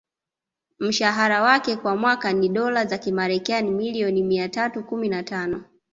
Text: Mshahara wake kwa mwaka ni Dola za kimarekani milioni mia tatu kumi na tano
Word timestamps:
Mshahara 0.79 1.41
wake 1.41 1.75
kwa 1.75 1.95
mwaka 1.95 2.33
ni 2.33 2.49
Dola 2.49 2.85
za 2.85 2.97
kimarekani 2.97 3.71
milioni 3.71 4.23
mia 4.23 4.49
tatu 4.49 4.83
kumi 4.83 5.09
na 5.09 5.23
tano 5.23 5.63